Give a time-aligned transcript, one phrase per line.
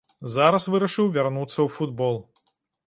[0.35, 2.15] Зараз вырашыў вярнуцца ў футбол.